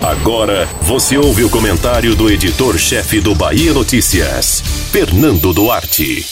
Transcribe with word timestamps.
Agora 0.00 0.66
você 0.82 1.18
ouve 1.18 1.44
o 1.44 1.50
comentário 1.50 2.14
do 2.14 2.30
editor-chefe 2.30 3.20
do 3.20 3.34
Bahia 3.34 3.72
Notícias, 3.72 4.62
Fernando 4.90 5.52
Duarte. 5.52 6.26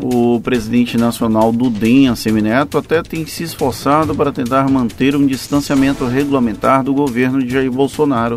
O 0.00 0.40
presidente 0.40 0.96
nacional 0.96 1.52
do 1.52 1.68
DEM, 1.68 2.14
Semineto, 2.14 2.78
até 2.78 3.02
tem 3.02 3.26
se 3.26 3.42
esforçado 3.42 4.14
para 4.14 4.32
tentar 4.32 4.68
manter 4.70 5.16
um 5.16 5.26
distanciamento 5.26 6.06
regulamentar 6.06 6.82
do 6.82 6.94
governo 6.94 7.42
de 7.42 7.52
Jair 7.52 7.70
Bolsonaro. 7.70 8.36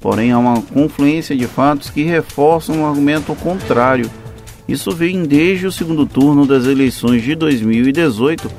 Porém, 0.00 0.32
há 0.32 0.38
uma 0.38 0.62
confluência 0.62 1.36
de 1.36 1.46
fatos 1.46 1.90
que 1.90 2.02
reforçam 2.02 2.76
o 2.76 2.78
um 2.80 2.86
argumento 2.86 3.34
contrário. 3.34 4.10
Isso 4.66 4.92
vem 4.92 5.24
desde 5.24 5.66
o 5.66 5.72
segundo 5.72 6.06
turno 6.06 6.46
das 6.46 6.64
eleições 6.64 7.22
de 7.22 7.34
2018, 7.34 8.50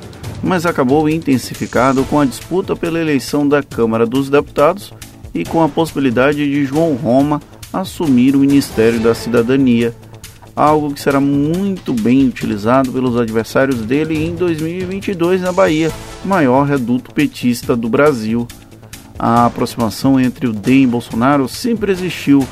mas 0.42 0.66
acabou 0.66 1.08
intensificado 1.08 2.04
com 2.04 2.18
a 2.18 2.24
disputa 2.24 2.74
pela 2.74 3.00
eleição 3.00 3.46
da 3.46 3.62
Câmara 3.62 4.06
dos 4.06 4.28
Deputados 4.28 4.92
e 5.34 5.44
com 5.44 5.62
a 5.62 5.68
possibilidade 5.68 6.38
de 6.38 6.64
João 6.64 6.94
Roma 6.94 7.40
assumir 7.72 8.34
o 8.34 8.40
Ministério 8.40 9.00
da 9.00 9.14
Cidadania 9.14 9.94
algo 10.54 10.92
que 10.92 11.00
será 11.00 11.20
muito 11.20 11.92
bem 11.92 12.26
utilizado 12.26 12.92
pelos 12.92 13.16
adversários 13.16 13.80
dele 13.80 14.22
em 14.22 14.34
2022 14.34 15.40
na 15.40 15.52
Bahia, 15.52 15.90
maior 16.24 16.66
reduto 16.66 17.12
petista 17.12 17.74
do 17.74 17.88
Brasil. 17.88 18.46
A 19.18 19.46
aproximação 19.46 20.18
entre 20.18 20.46
o 20.46 20.52
DEM 20.52 20.82
e 20.82 20.86
Bolsonaro 20.86 21.48
sempre 21.48 21.92
existiu. 21.92 22.46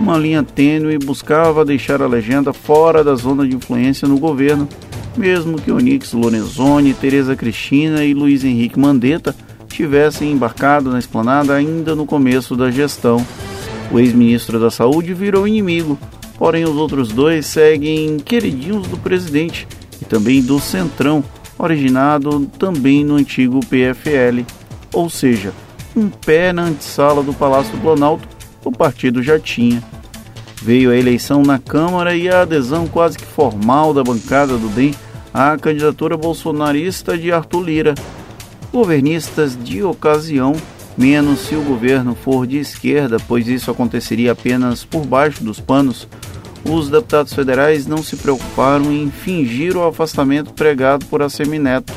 Uma 0.00 0.16
linha 0.16 0.42
tênue 0.42 0.98
buscava 0.98 1.64
deixar 1.64 2.00
a 2.00 2.06
legenda 2.06 2.52
fora 2.52 3.02
da 3.02 3.14
zona 3.14 3.46
de 3.46 3.54
influência 3.54 4.06
no 4.06 4.18
governo, 4.18 4.68
mesmo 5.18 5.60
que 5.60 5.72
Onix 5.72 6.12
Lorenzoni, 6.12 6.94
Tereza 6.94 7.34
Cristina 7.34 8.04
e 8.04 8.14
Luiz 8.14 8.44
Henrique 8.44 8.78
Mandetta 8.78 9.34
tivessem 9.68 10.32
embarcado 10.32 10.90
na 10.90 10.98
esplanada 10.98 11.54
ainda 11.54 11.94
no 11.94 12.06
começo 12.06 12.56
da 12.56 12.70
gestão. 12.70 13.24
O 13.90 13.98
ex-ministro 13.98 14.60
da 14.60 14.70
Saúde 14.70 15.14
virou 15.14 15.48
inimigo, 15.48 15.98
Porém, 16.38 16.64
os 16.64 16.76
outros 16.76 17.08
dois 17.08 17.46
seguem 17.46 18.16
queridinhos 18.18 18.86
do 18.86 18.96
presidente 18.96 19.66
e 20.00 20.04
também 20.04 20.40
do 20.40 20.60
Centrão, 20.60 21.22
originado 21.58 22.46
também 22.58 23.04
no 23.04 23.16
antigo 23.16 23.58
PFL. 23.66 24.44
Ou 24.92 25.10
seja, 25.10 25.52
um 25.96 26.08
pé 26.08 26.52
na 26.52 26.62
antessala 26.62 27.24
do 27.24 27.34
Palácio 27.34 27.72
do 27.72 27.82
Planalto, 27.82 28.26
o 28.64 28.70
partido 28.70 29.20
já 29.20 29.38
tinha. 29.38 29.82
Veio 30.62 30.92
a 30.92 30.96
eleição 30.96 31.42
na 31.42 31.58
Câmara 31.58 32.14
e 32.14 32.28
a 32.28 32.42
adesão 32.42 32.86
quase 32.86 33.18
que 33.18 33.26
formal 33.26 33.92
da 33.92 34.04
bancada 34.04 34.56
do 34.56 34.68
DEM 34.68 34.94
à 35.38 35.56
candidatura 35.56 36.16
bolsonarista 36.16 37.16
de 37.16 37.30
Arthur 37.30 37.62
Lira. 37.62 37.94
Governistas 38.72 39.56
de 39.56 39.84
ocasião, 39.84 40.52
menos 40.96 41.38
se 41.42 41.54
o 41.54 41.62
governo 41.62 42.16
for 42.16 42.44
de 42.44 42.58
esquerda, 42.58 43.18
pois 43.28 43.46
isso 43.46 43.70
aconteceria 43.70 44.32
apenas 44.32 44.84
por 44.84 45.06
baixo 45.06 45.44
dos 45.44 45.60
panos, 45.60 46.08
os 46.64 46.90
deputados 46.90 47.32
federais 47.32 47.86
não 47.86 48.02
se 48.02 48.16
preocuparam 48.16 48.92
em 48.92 49.12
fingir 49.12 49.76
o 49.76 49.86
afastamento 49.86 50.52
pregado 50.52 51.06
por 51.06 51.22
Assemineto, 51.22 51.92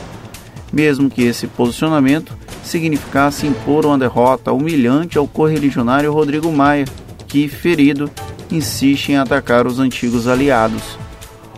mesmo 0.71 1.09
que 1.09 1.23
esse 1.23 1.47
posicionamento 1.47 2.37
significasse 2.63 3.47
impor 3.47 3.87
uma 3.87 3.97
derrota 3.97 4.53
humilhante 4.53 5.17
ao 5.17 5.27
correligionário 5.27 6.13
Rodrigo 6.13 6.51
Maia, 6.51 6.85
que, 7.27 7.47
ferido, 7.47 8.07
insiste 8.51 9.09
em 9.09 9.17
atacar 9.17 9.65
os 9.65 9.79
antigos 9.79 10.27
aliados. 10.27 11.00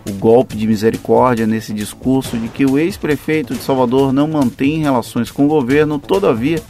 O 0.06 0.12
golpe 0.14 0.58
de 0.58 0.68
misericórdia 0.68 1.48
nesse 1.48 1.74
discurso 1.74 2.38
de 2.38 2.50
que 2.50 2.66
o 2.66 2.78
ex-prefeito 2.78 3.54
de 3.54 3.62
Salvador 3.62 4.12
não 4.12 4.28
mantém 4.28 4.82
relações 4.82 5.32
com 5.32 5.46
o 5.46 5.50
governo, 5.50 5.98
todavia, 5.98 6.62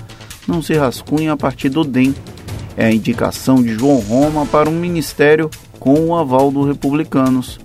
não 0.47 0.61
se 0.61 0.73
rascunha 0.73 1.33
a 1.33 1.37
partir 1.37 1.69
do 1.69 1.83
DEM. 1.83 2.13
É 2.77 2.85
a 2.85 2.91
indicação 2.91 3.61
de 3.61 3.73
João 3.73 3.99
Roma 3.99 4.45
para 4.45 4.69
um 4.69 4.79
ministério 4.79 5.49
com 5.79 5.99
o 5.99 6.15
aval 6.15 6.51
dos 6.51 6.67
republicanos. 6.67 7.59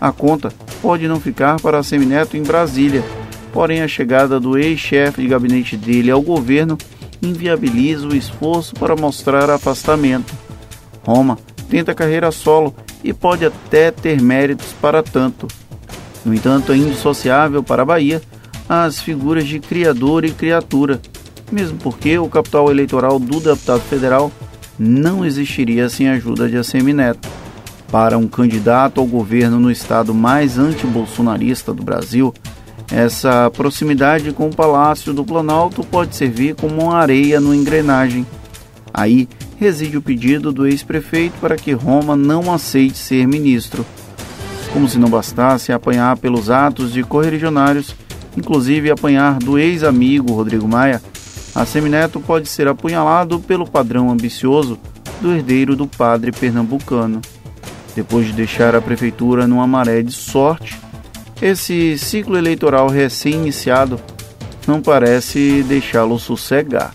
A 0.00 0.10
conta 0.10 0.52
pode 0.80 1.06
não 1.06 1.20
ficar 1.20 1.60
para 1.60 1.82
Semineto 1.82 2.36
em 2.36 2.42
Brasília, 2.42 3.04
porém 3.52 3.82
a 3.82 3.88
chegada 3.88 4.40
do 4.40 4.58
ex-chefe 4.58 5.22
de 5.22 5.28
gabinete 5.28 5.76
dele 5.76 6.10
ao 6.10 6.20
governo 6.20 6.76
inviabiliza 7.22 8.06
o 8.06 8.16
esforço 8.16 8.74
para 8.74 8.96
mostrar 8.96 9.48
afastamento. 9.50 10.34
Roma 11.06 11.38
tenta 11.68 11.94
carreira 11.94 12.30
solo 12.30 12.74
e 13.04 13.12
pode 13.12 13.44
até 13.44 13.90
ter 13.90 14.20
méritos 14.20 14.74
para 14.80 15.02
tanto. 15.02 15.46
No 16.24 16.34
entanto, 16.34 16.72
é 16.72 16.76
indissociável 16.76 17.62
para 17.62 17.82
a 17.82 17.86
Bahia 17.86 18.20
as 18.66 18.98
figuras 18.98 19.46
de 19.46 19.60
criador 19.60 20.24
e 20.24 20.30
criatura, 20.30 20.98
mesmo 21.52 21.76
porque 21.78 22.18
o 22.18 22.28
capital 22.28 22.70
eleitoral 22.70 23.18
do 23.18 23.38
deputado 23.38 23.82
federal 23.82 24.32
não 24.78 25.24
existiria 25.24 25.88
sem 25.90 26.08
a 26.08 26.14
ajuda 26.14 26.48
de 26.48 26.56
Assemineto 26.56 27.28
para 27.94 28.18
um 28.18 28.26
candidato 28.26 29.00
ao 29.00 29.06
governo 29.06 29.60
no 29.60 29.70
estado 29.70 30.12
mais 30.12 30.58
anti-bolsonarista 30.58 31.72
do 31.72 31.82
Brasil, 31.82 32.34
essa 32.90 33.50
proximidade 33.50 34.32
com 34.32 34.48
o 34.48 34.54
Palácio 34.54 35.12
do 35.12 35.24
Planalto 35.24 35.84
pode 35.84 36.16
servir 36.16 36.54
como 36.54 36.82
uma 36.82 36.96
areia 36.96 37.40
no 37.40 37.54
engrenagem. 37.54 38.26
Aí 38.92 39.28
reside 39.58 39.96
o 39.96 40.02
pedido 40.02 40.52
do 40.52 40.66
ex-prefeito 40.66 41.34
para 41.40 41.56
que 41.56 41.72
Roma 41.72 42.16
não 42.16 42.52
aceite 42.52 42.98
ser 42.98 43.26
ministro. 43.26 43.84
Como 44.72 44.88
se 44.88 44.98
não 44.98 45.08
bastasse 45.08 45.72
apanhar 45.72 46.16
pelos 46.16 46.50
atos 46.50 46.92
de 46.92 47.02
correligionários, 47.02 47.94
inclusive 48.36 48.90
apanhar 48.90 49.38
do 49.38 49.58
ex-amigo 49.58 50.32
Rodrigo 50.32 50.66
Maia, 50.66 51.00
a 51.54 51.64
Semineto 51.64 52.18
pode 52.20 52.48
ser 52.48 52.66
apunhalado 52.66 53.38
pelo 53.38 53.68
padrão 53.68 54.10
ambicioso 54.10 54.78
do 55.20 55.32
herdeiro 55.32 55.76
do 55.76 55.86
padre 55.86 56.32
pernambucano 56.32 57.20
depois 57.94 58.26
de 58.26 58.32
deixar 58.32 58.74
a 58.74 58.80
prefeitura 58.80 59.46
numa 59.46 59.66
maré 59.66 60.02
de 60.02 60.12
sorte, 60.12 60.78
esse 61.40 61.96
ciclo 61.96 62.36
eleitoral 62.36 62.88
recém-iniciado 62.88 64.00
não 64.66 64.82
parece 64.82 65.62
deixá-lo 65.62 66.18
sossegar. 66.18 66.94